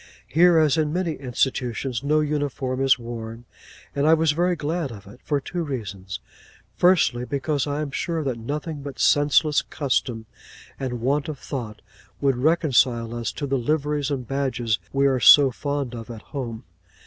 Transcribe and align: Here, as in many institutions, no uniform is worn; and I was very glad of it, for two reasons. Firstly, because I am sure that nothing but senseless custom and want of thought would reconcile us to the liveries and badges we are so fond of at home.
Here, 0.25 0.57
as 0.57 0.77
in 0.79 0.91
many 0.91 1.11
institutions, 1.13 2.01
no 2.03 2.21
uniform 2.21 2.81
is 2.83 2.97
worn; 2.97 3.45
and 3.95 4.07
I 4.07 4.15
was 4.15 4.31
very 4.31 4.55
glad 4.55 4.91
of 4.91 5.05
it, 5.05 5.19
for 5.23 5.39
two 5.39 5.61
reasons. 5.61 6.19
Firstly, 6.75 7.23
because 7.23 7.67
I 7.67 7.81
am 7.81 7.91
sure 7.91 8.23
that 8.23 8.39
nothing 8.39 8.81
but 8.81 8.97
senseless 8.97 9.61
custom 9.61 10.25
and 10.79 11.01
want 11.01 11.29
of 11.29 11.37
thought 11.37 11.83
would 12.19 12.37
reconcile 12.37 13.13
us 13.13 13.31
to 13.33 13.45
the 13.45 13.59
liveries 13.59 14.09
and 14.09 14.27
badges 14.27 14.79
we 14.91 15.05
are 15.05 15.19
so 15.19 15.51
fond 15.51 15.93
of 15.93 16.09
at 16.09 16.23
home. 16.33 16.63